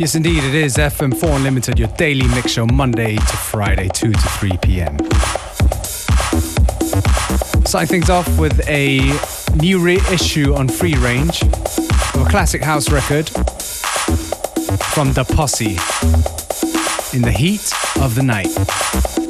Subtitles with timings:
[0.00, 4.18] Yes, indeed, it is FM4 Unlimited, your daily mix show, Monday to Friday, 2 to
[4.18, 4.96] 3 p.m.
[7.66, 9.00] Starting things off with a
[9.56, 13.28] new reissue on Free Range of a classic house record
[14.94, 15.76] from The Posse
[17.14, 17.70] in the heat
[18.00, 19.29] of the night.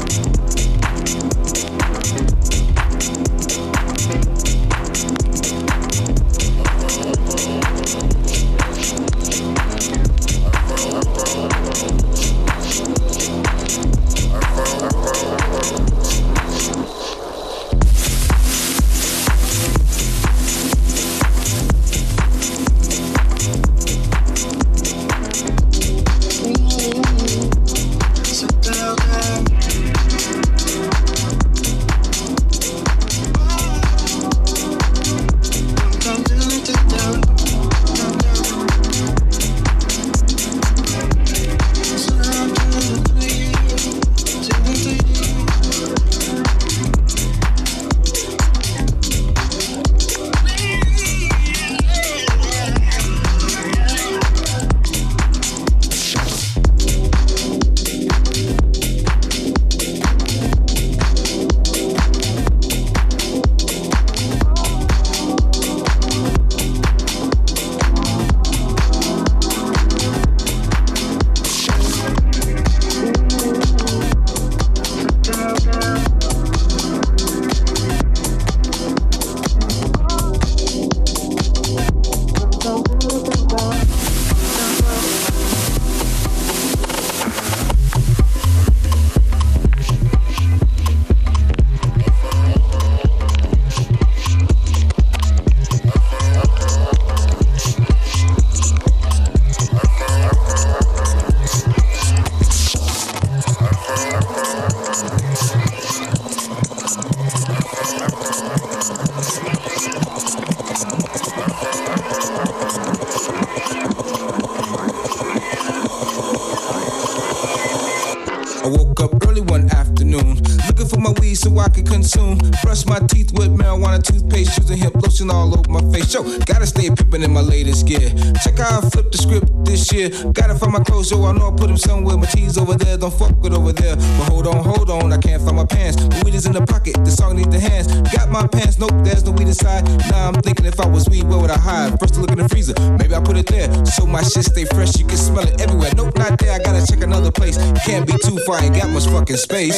[121.91, 122.37] Consume.
[122.63, 126.13] Brush my teeth with marijuana toothpaste, using hip lotion all over my face.
[126.13, 128.09] Yo, gotta stay pimpin' in my latest gear.
[128.43, 130.09] Check how I flip the script this year.
[130.33, 132.17] Gotta find my clothes, yo, I know I put them somewhere.
[132.17, 133.95] My tees over there, don't fuck with over there.
[133.95, 135.97] But hold on, hold on, I can't find my pants.
[135.97, 137.87] The weed is in the pocket, the song needs the hands.
[138.11, 139.83] Got my pants, nope, there's no weed inside.
[140.11, 141.99] Now I'm thinking if I was weed, where would I hide?
[141.99, 143.69] First to look in the freezer, maybe I put it there.
[143.85, 145.91] So my shit stay fresh, you can smell it everywhere.
[145.95, 147.57] Nope, not there, I gotta check another place.
[147.85, 149.75] Can't be too far, ain't got much fucking space.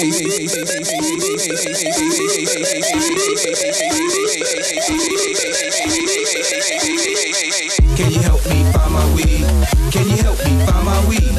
[7.96, 9.46] Can you help me find my weed?
[9.92, 11.34] Can you help me find my weed?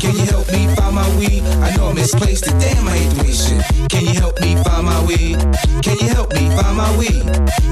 [0.00, 1.42] Can you help me find my weed?
[1.62, 3.62] I know I misplaced it, damn, I the way shit.
[3.88, 5.38] Can you help me find my weed?
[5.82, 7.24] Can you help me find my weed?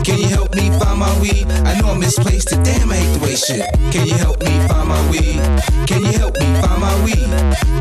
[0.05, 1.47] Can you help me find my weed?
[1.65, 3.67] I know I misplaced it, damn, I hate the way shit.
[3.93, 5.41] Can you help me find my weed?
[5.87, 7.31] Can you help me find my weed?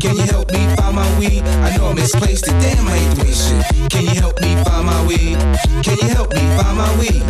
[0.00, 1.42] Can you help me find my weed?
[1.42, 3.32] I know I misplaced it, damn, I hate the way
[3.88, 5.38] Can you help me find my weed?
[5.82, 7.22] Can you help me find my weed?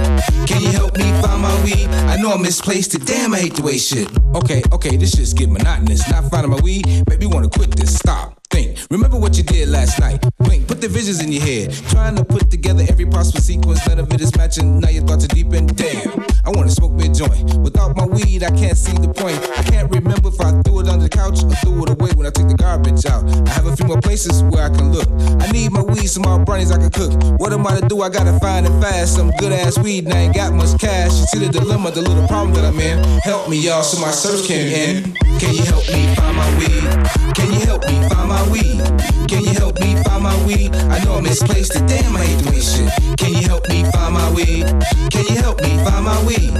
[0.46, 1.88] Can you help me find my weed?
[1.88, 4.08] I know I misplaced it, damn, I hate the way shit.
[4.34, 6.08] Okay, okay, this shit's getting monotonous.
[6.10, 7.94] Not finding my weed, make me wanna quit this.
[7.96, 8.35] Stop.
[8.56, 8.78] Think.
[8.90, 10.24] Remember what you did last night.
[10.38, 10.66] Blink.
[10.66, 11.74] Put the visions in your head.
[11.90, 13.86] Trying to put together every possible sequence.
[13.86, 14.80] None of it is matching.
[14.80, 16.24] Now your thoughts are deep and Damn.
[16.46, 17.52] I wanna smoke me a joint.
[17.60, 19.36] Without my weed, I can't see the point.
[19.58, 22.26] I can't remember if I threw it under the couch or threw it away when
[22.26, 23.28] I took the garbage out.
[23.46, 25.08] I have a few more places where I can look.
[25.42, 27.12] I need my weed, some more brownies I can cook.
[27.36, 28.00] What am I to do?
[28.00, 29.16] I gotta find it fast.
[29.16, 31.12] Some good ass weed and I ain't got much cash.
[31.12, 33.04] You see the dilemma, the little problem that I'm in.
[33.20, 35.18] Help me, y'all, so my search can end.
[35.36, 37.34] Can you help me find my weed?
[37.36, 38.80] Can you help me find my weed?
[39.28, 40.74] Can you help me find my weed?
[40.74, 42.90] I know I'm misplaced it, damn, I hate doing shit.
[43.16, 44.66] Can you help me find my weed?
[45.10, 46.54] Can you help me find my weed?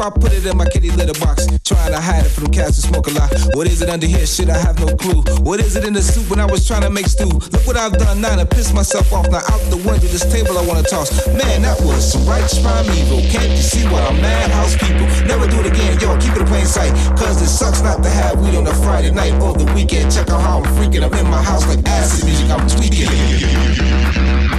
[0.01, 2.89] I put it in my kitty litter box, trying to hide it from cats who
[2.89, 3.31] smoke a lot.
[3.53, 4.25] What is it under here?
[4.25, 5.21] Shit, I have no clue.
[5.45, 7.29] What is it in the soup when I was trying to make stew?
[7.29, 9.29] Look what I've done now to piss myself off.
[9.29, 11.27] Now out the window, this table I wanna toss.
[11.29, 13.21] Man, that was some righteous primeval.
[13.29, 14.51] Can't you see why I'm mad?
[14.51, 15.05] House people?
[15.29, 16.17] Never do it again, yo.
[16.17, 16.93] Keep it in plain sight.
[17.19, 20.13] Cause it sucks not to have weed on a Friday night or the weekend.
[20.13, 21.05] Check out how I'm freaking.
[21.05, 22.49] I'm in my house like acid music.
[22.49, 24.50] I'm tweaking.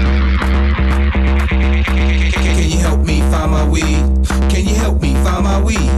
[2.62, 4.06] Can you help me find my weed?
[4.54, 5.90] Can you help me find my weed?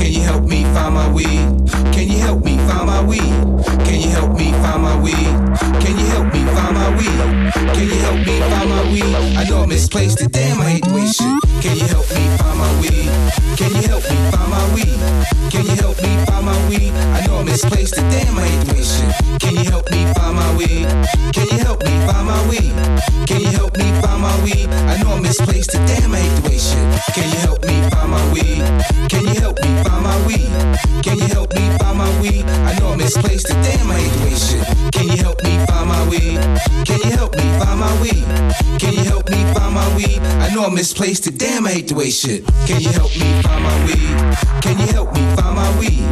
[0.00, 1.44] Can you help me find my weed?
[1.92, 3.20] Can you help me find my weed?
[3.84, 5.12] Can you help me find my weed?
[5.84, 7.52] Can you help me find my weed?
[7.52, 9.36] Can you help me find my weed?
[9.36, 11.36] I know I misplaced it, damn, I hate the way shit.
[11.60, 13.12] Can you help me find my weed?
[13.60, 14.98] Can you help me find my weed?
[15.52, 16.92] Can you help me find my weed?
[17.12, 19.38] I know I misplaced it, damn, I hate the way shit.
[19.38, 20.88] Can you help me find my weed?
[21.36, 21.55] Can you
[22.36, 22.74] my weed?
[23.26, 24.68] Can you help me find my weed?
[24.68, 26.86] I know I'm misplaced it, damn, I hate the way shit.
[27.14, 28.64] Can you help me find my weed?
[29.08, 30.52] Can you help me find my weed?
[31.02, 32.44] Can you help me find my weed?
[32.68, 34.64] I know I'm misplaced it, damn, I hate the way shit.
[34.92, 36.40] Can you help me find my weed?
[36.84, 38.26] Can you help me find my weed?
[38.80, 40.20] Can you help me find my weed?
[40.44, 42.44] I know I'm misplaced it, damn, I hate the way shit.
[42.66, 44.16] Can you help me find my weed?
[44.60, 46.04] Can you help me find my weed?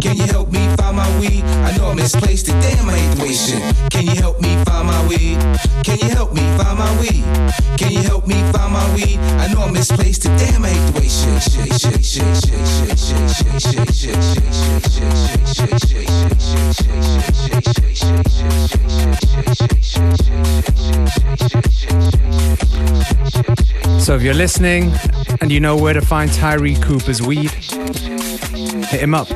[0.00, 1.44] Can you help me find my weed?
[1.44, 3.62] I know I'm misplaced it, damn, I hate the way shit.
[3.90, 5.38] Can you help me find my weed?
[5.84, 7.24] Can you help me find my weed?
[7.78, 9.18] Can you help me find my weed?
[9.18, 11.08] I know I'm misplaced it, damn, I hate the way
[24.00, 24.92] So if you're listening
[25.40, 29.28] and you know where to find Tyree Cooper's weed, hit him up.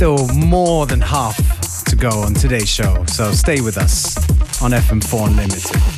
[0.00, 1.36] Still more than half
[1.84, 4.16] to go on today's show, so stay with us
[4.62, 5.89] on FM4 Unlimited.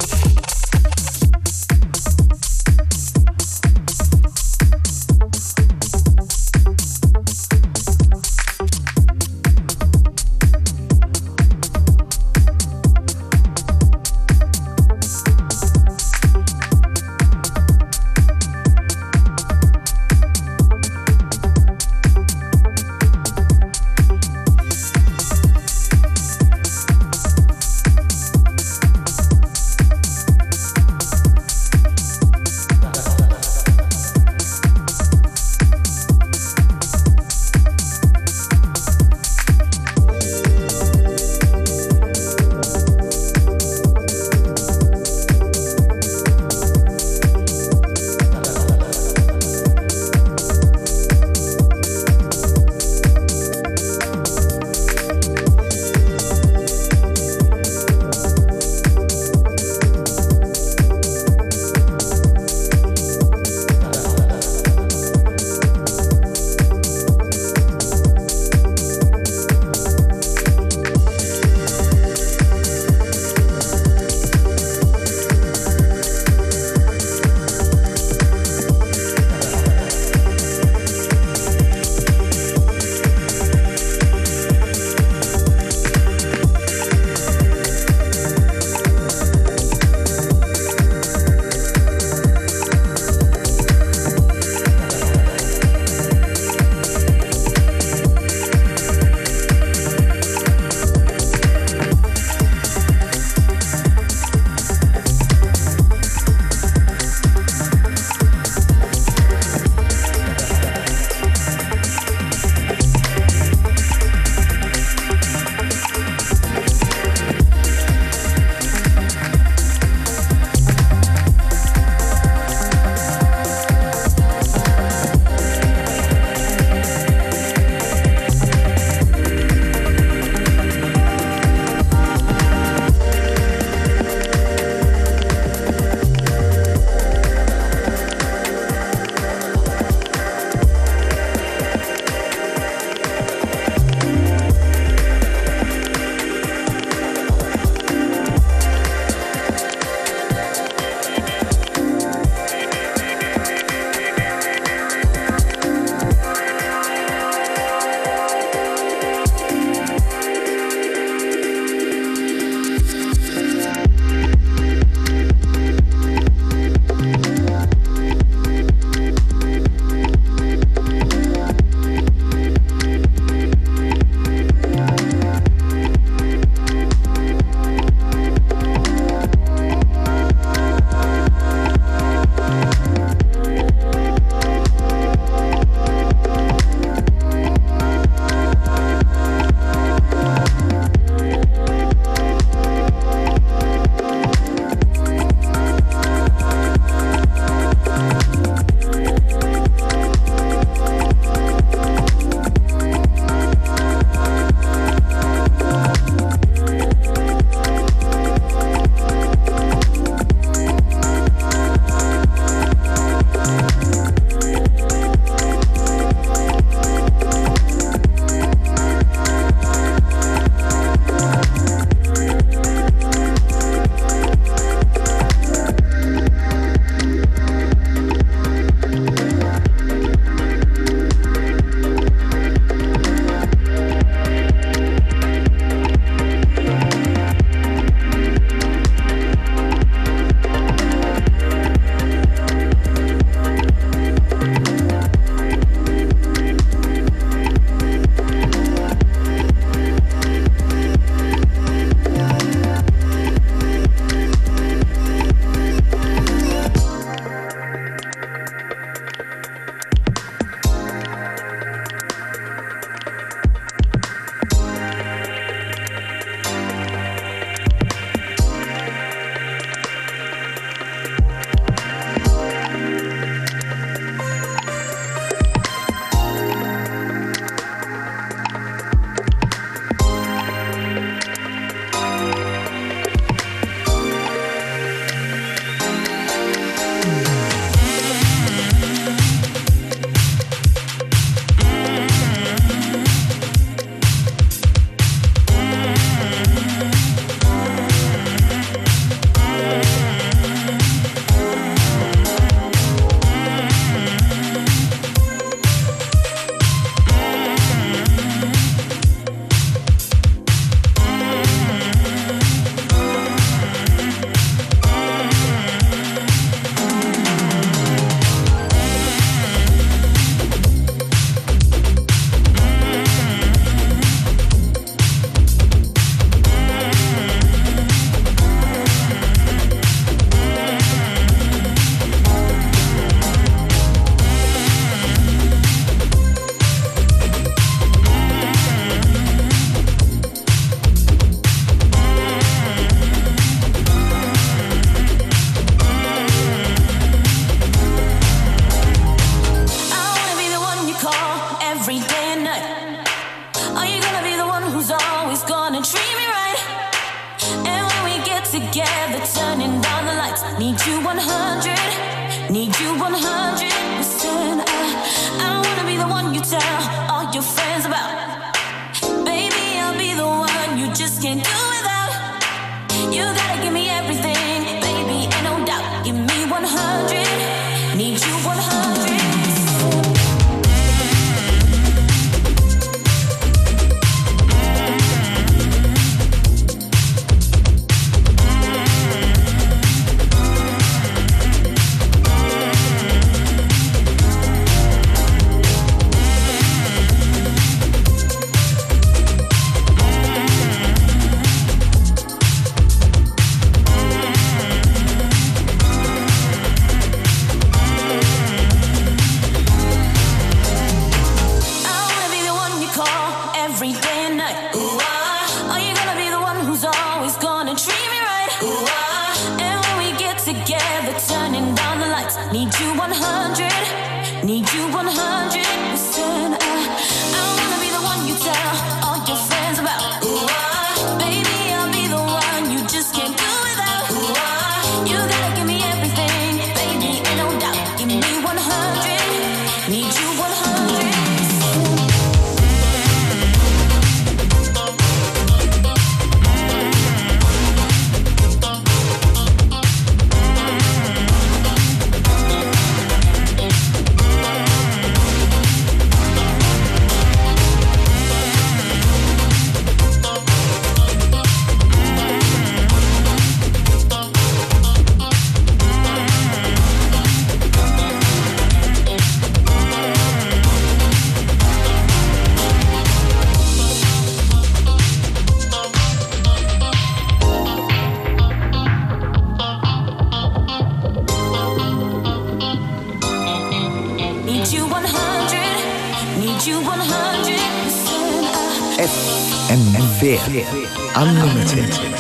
[491.15, 492.12] Unlimited.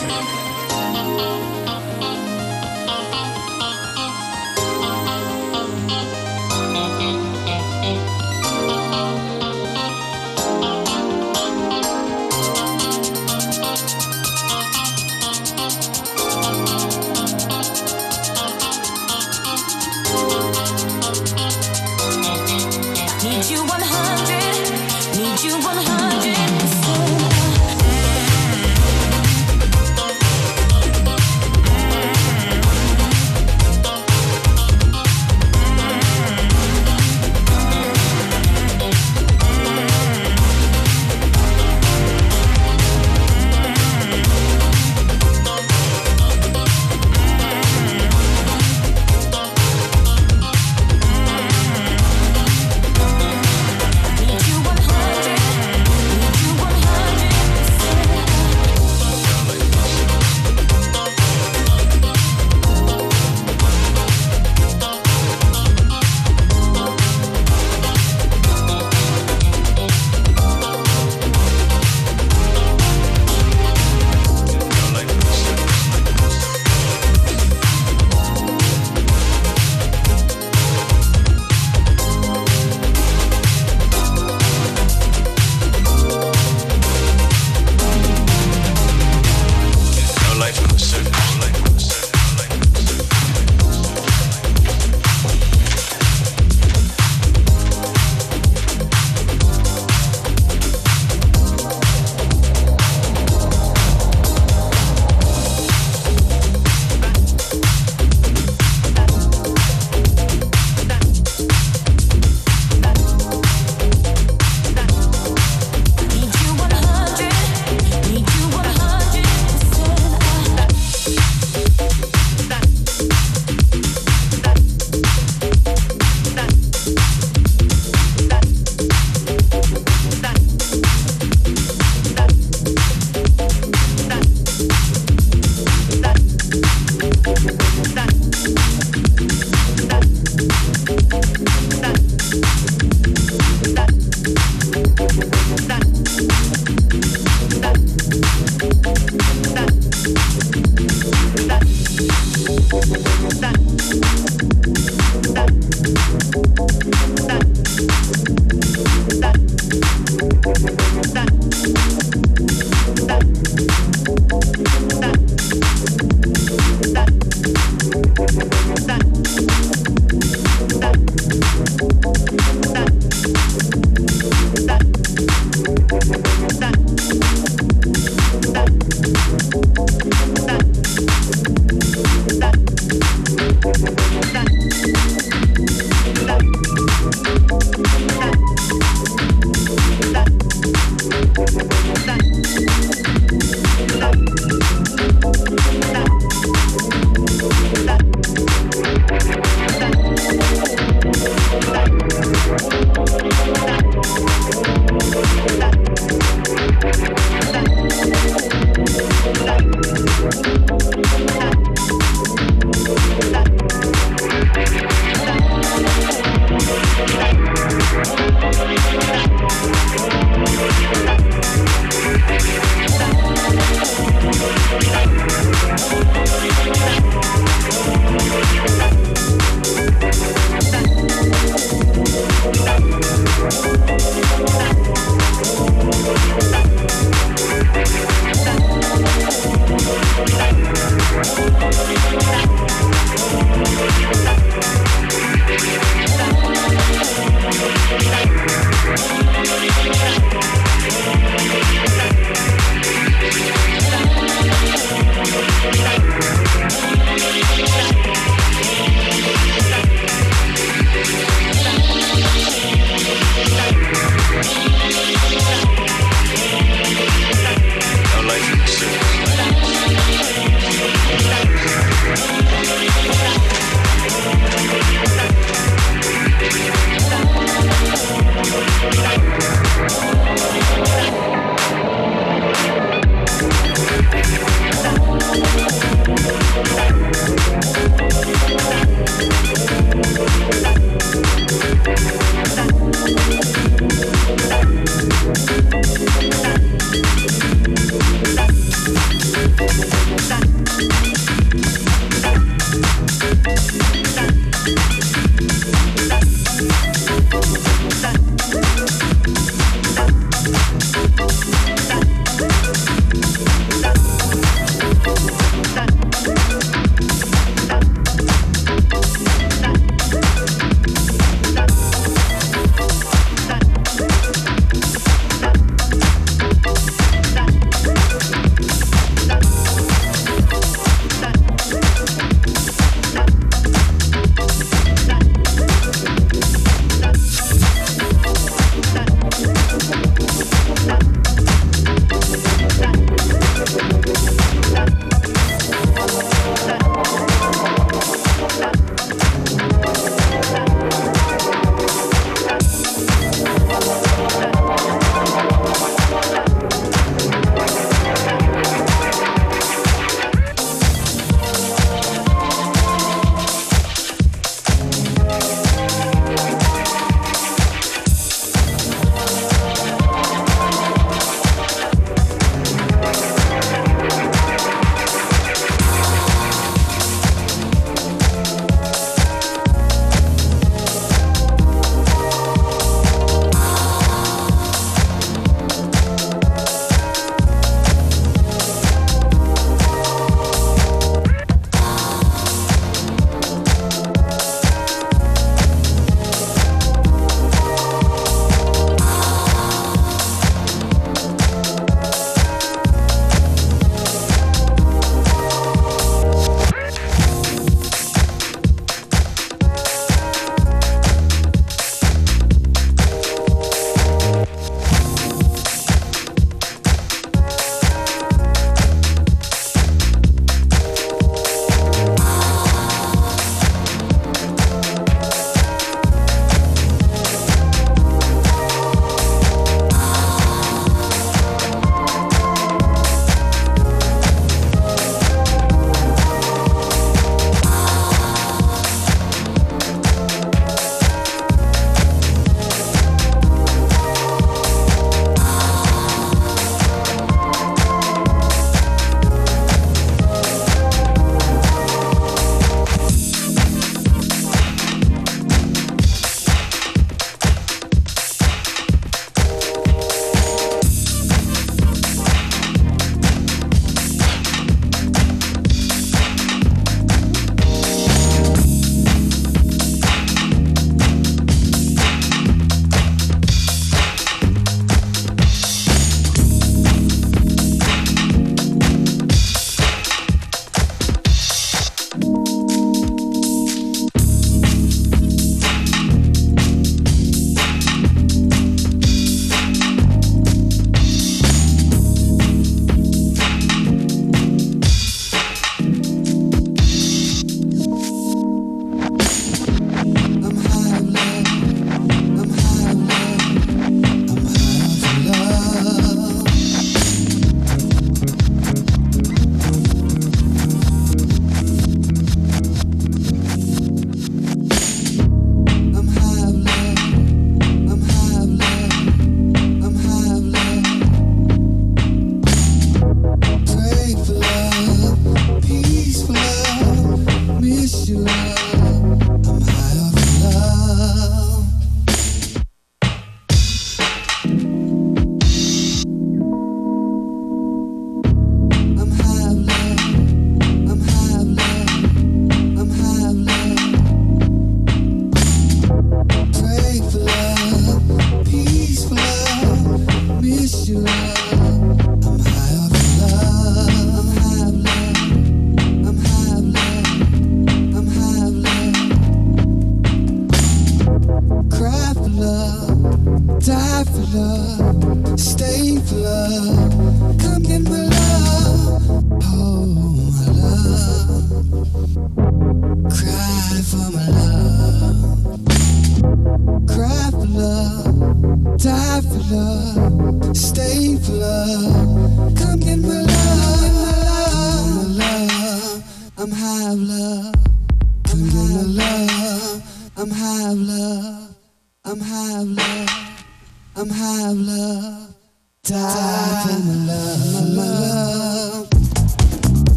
[579.24, 579.81] after love.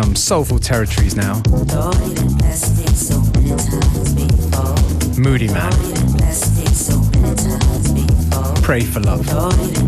[0.00, 1.42] Some soulful territories now.
[5.18, 5.72] Moodymann.
[8.62, 9.87] Pray for love.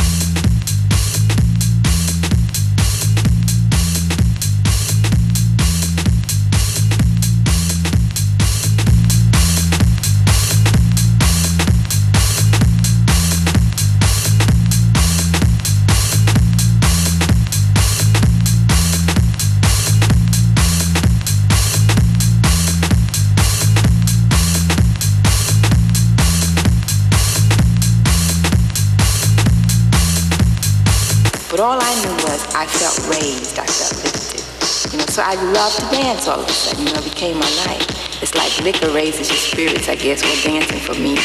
[35.11, 38.23] so I loved to dance all of a sudden, you know, it became my life.
[38.23, 40.23] It's like liquor raises your spirits, I guess.
[40.23, 41.17] Well, dancing for me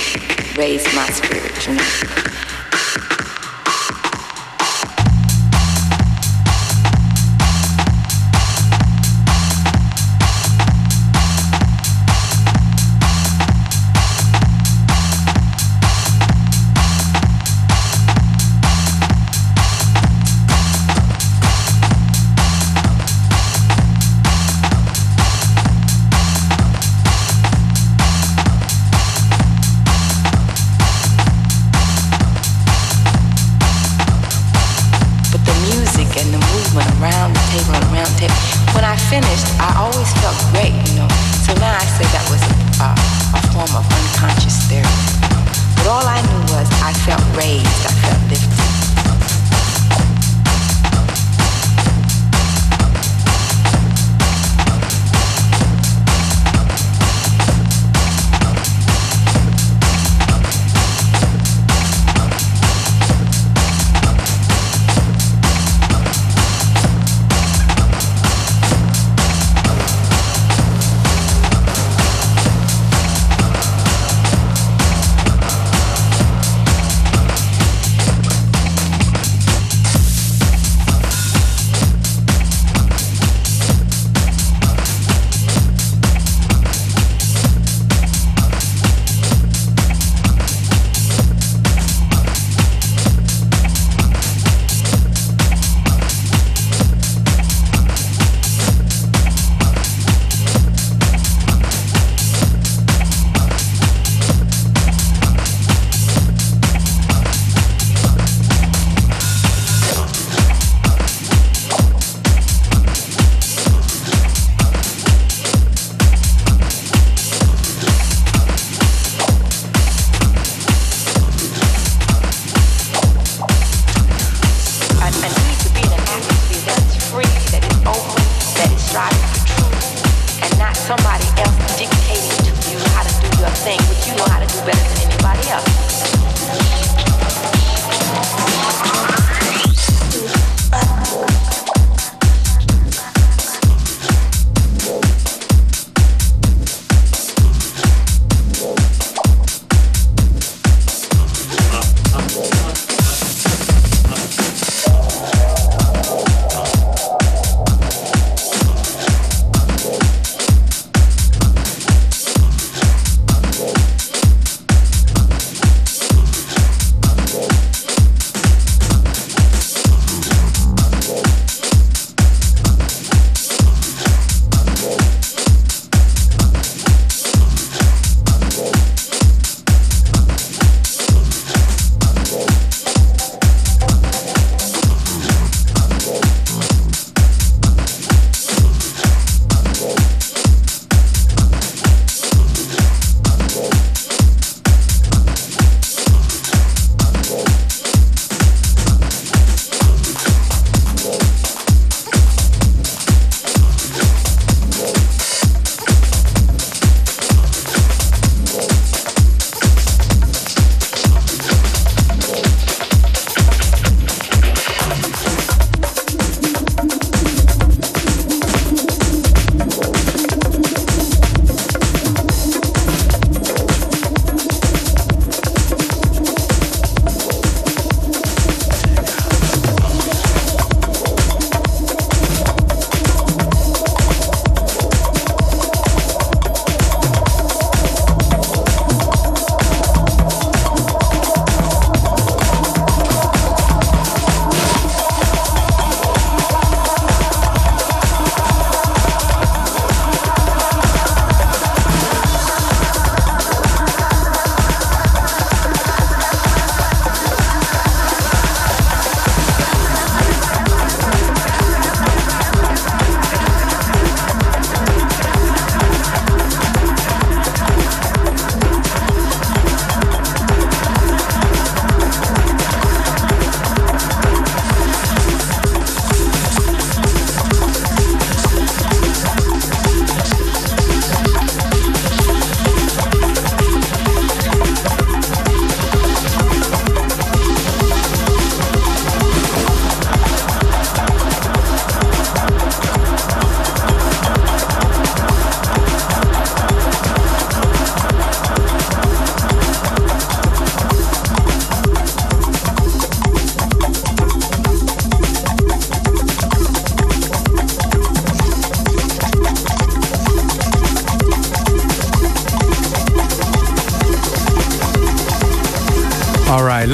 [0.56, 2.35] raised my spirits, you know.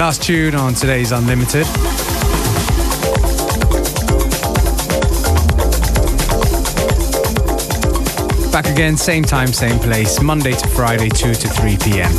[0.03, 1.64] Last tune on today's Unlimited.
[8.50, 12.11] Back again, same time, same place, Monday to Friday, 2 to 3 p.m.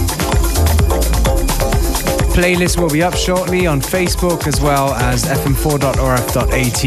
[2.32, 6.84] Playlist will be up shortly on Facebook as well as fm4.orf.at,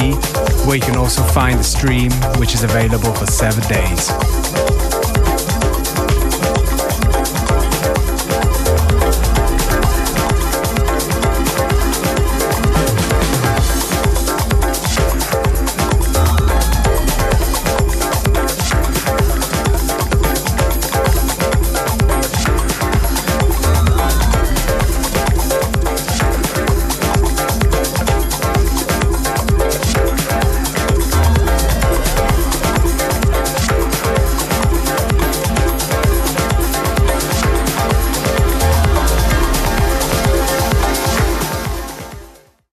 [0.66, 4.35] where you can also find the stream, which is available for seven days.